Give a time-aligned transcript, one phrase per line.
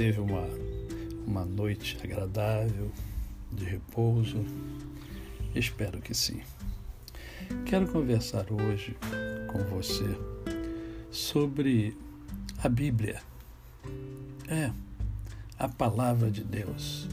[0.00, 0.48] teve uma,
[1.26, 2.90] uma noite agradável,
[3.52, 4.44] de repouso?
[5.54, 6.40] Espero que sim.
[7.66, 8.96] Quero conversar hoje
[9.46, 10.06] com você
[11.10, 11.94] sobre
[12.64, 13.20] a Bíblia.
[14.48, 14.70] É,
[15.58, 17.08] a palavra de Deus.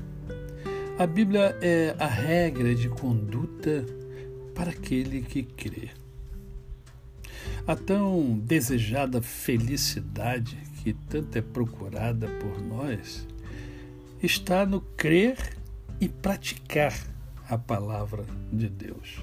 [0.98, 3.86] A Bíblia é a regra de conduta
[4.55, 5.89] para aquele que crê.
[7.67, 13.27] A tão desejada felicidade que tanto é procurada por nós
[14.22, 15.38] está no crer
[16.00, 16.94] e praticar
[17.50, 19.20] a palavra de Deus.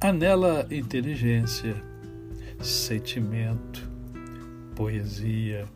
[0.00, 1.74] Há nela inteligência,
[2.60, 3.88] sentimento,
[4.74, 5.66] poesia,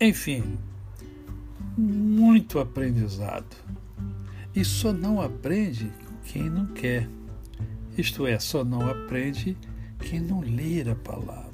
[0.00, 0.58] enfim,
[1.76, 3.56] muito aprendizado.
[4.54, 5.92] E só não aprende
[6.24, 7.08] quem não quer.
[7.96, 9.56] Isto é, só não aprende
[10.00, 11.47] quem não lê a palavra,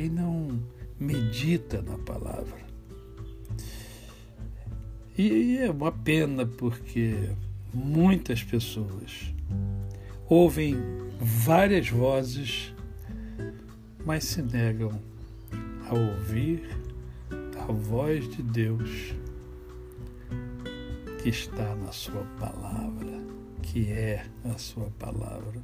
[0.00, 0.58] quem não
[0.98, 2.56] medita na palavra.
[5.18, 7.28] E é uma pena porque
[7.74, 9.30] muitas pessoas
[10.26, 10.74] ouvem
[11.20, 12.74] várias vozes,
[14.06, 14.98] mas se negam
[15.86, 16.62] a ouvir
[17.58, 19.14] a voz de Deus
[21.22, 23.20] que está na Sua palavra,
[23.60, 25.60] que é a Sua palavra.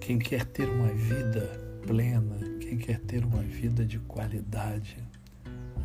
[0.00, 4.96] Quem quer ter uma vida plena, quem quer ter uma vida de qualidade,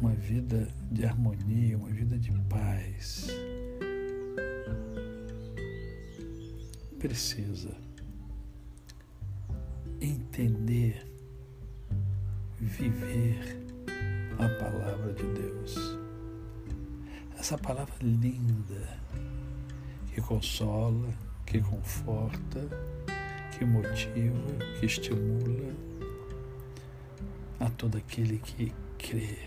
[0.02, 3.28] uma vida de harmonia, uma vida de paz.
[6.97, 7.75] Precisa
[10.00, 11.06] entender,
[12.58, 13.59] viver
[14.38, 15.75] a palavra de Deus.
[17.38, 19.00] Essa palavra linda
[20.13, 21.09] que consola,
[21.45, 22.67] que conforta,
[23.58, 25.88] que motiva, que estimula
[27.79, 29.38] todo aquele que crê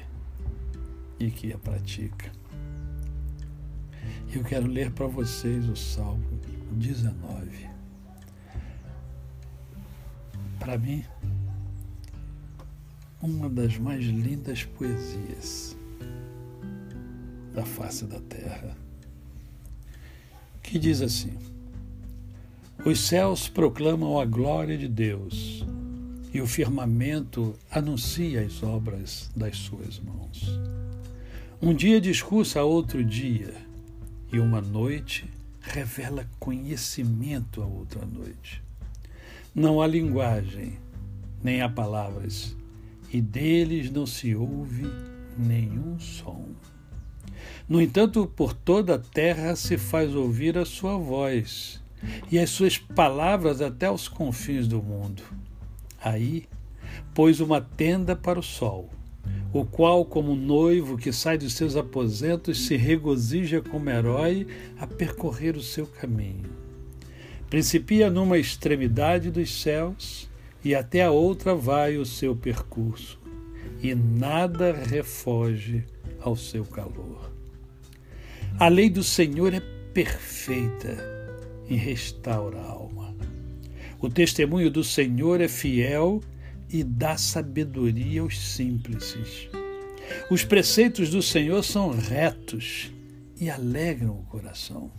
[1.20, 2.32] e que a pratica.
[4.34, 6.40] Eu quero ler para vocês o Salmo
[6.72, 7.68] 19.
[10.58, 11.04] Para mim,
[13.20, 15.76] uma das mais lindas poesias
[17.52, 18.74] da face da terra,
[20.62, 21.36] que diz assim:
[22.82, 25.66] Os céus proclamam a glória de Deus
[26.32, 30.60] e o firmamento anuncia as obras das suas mãos.
[31.60, 33.54] Um dia discursa a outro dia,
[34.32, 35.26] e uma noite
[35.60, 38.62] revela conhecimento a outra noite.
[39.54, 40.78] Não há linguagem,
[41.42, 42.56] nem há palavras,
[43.12, 44.86] e deles não se ouve
[45.36, 46.48] nenhum som.
[47.68, 51.82] No entanto, por toda a terra se faz ouvir a sua voz,
[52.30, 55.22] e as suas palavras até os confins do mundo.
[56.02, 56.44] Aí
[57.14, 58.90] pôs uma tenda para o sol
[59.52, 64.46] o qual, como noivo que sai dos seus aposentos, se regozija como herói
[64.78, 66.50] a percorrer o seu caminho.
[67.50, 70.30] Principia numa extremidade dos céus
[70.64, 73.20] e até a outra vai o seu percurso,
[73.82, 75.84] e nada refoge
[76.20, 77.30] ao seu calor.
[78.58, 79.60] A lei do Senhor é
[79.92, 80.96] perfeita
[81.68, 83.11] e restaura a alma.
[84.02, 86.20] O testemunho do Senhor é fiel
[86.68, 89.16] e dá sabedoria aos simples.
[90.28, 92.92] Os preceitos do Senhor são retos
[93.40, 94.90] e alegram o coração.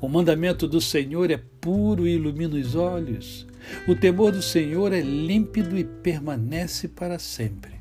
[0.00, 3.48] O mandamento do Senhor é puro e ilumina os olhos.
[3.88, 7.72] O temor do Senhor é límpido e permanece para sempre.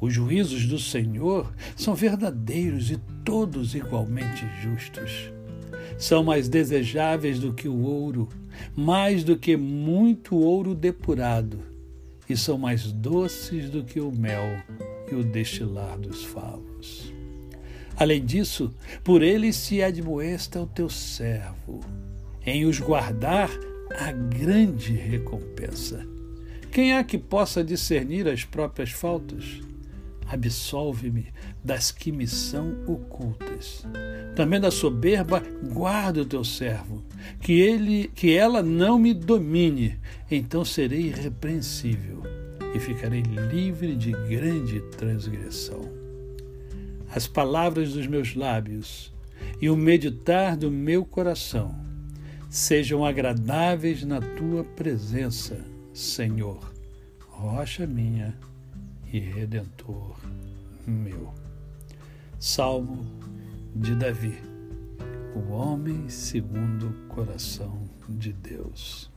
[0.00, 5.32] Os juízos do Senhor são verdadeiros e todos igualmente justos.
[5.98, 8.28] São mais desejáveis do que o ouro,
[8.74, 11.58] mais do que muito ouro depurado
[12.28, 14.62] e são mais doces do que o mel
[15.10, 17.12] e o destilar dos favos.
[17.96, 18.74] Além disso,
[19.04, 21.80] por eles se admoesta o teu servo,
[22.44, 23.50] em os guardar
[23.98, 26.06] a grande recompensa.
[26.70, 29.60] Quem há que possa discernir as próprias faltas?
[30.26, 31.26] Absolve-me
[31.62, 33.86] das que me são ocultas.
[34.34, 35.42] Também da soberba
[35.72, 37.02] guarda o teu servo,
[37.40, 39.98] que ele que ela não me domine,
[40.30, 42.22] então serei irrepreensível
[42.74, 45.92] e ficarei livre de grande transgressão.
[47.14, 49.12] As palavras dos meus lábios
[49.60, 51.74] e o meditar do meu coração
[52.48, 56.72] sejam agradáveis na tua presença, Senhor,
[57.28, 58.34] rocha minha
[59.12, 60.16] e redentor
[60.86, 61.32] meu.
[62.40, 63.06] Salmo
[63.76, 64.42] de Davi,
[65.36, 69.10] o homem segundo o coração de Deus.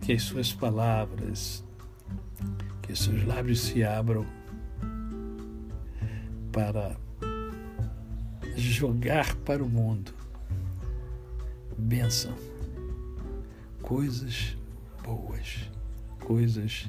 [0.00, 1.64] Que as suas palavras,
[2.82, 4.26] que seus lábios se abram
[6.52, 6.96] para
[8.56, 10.12] jogar para o mundo
[11.78, 12.34] bênção,
[13.80, 14.56] coisas
[15.02, 15.70] boas,
[16.18, 16.88] coisas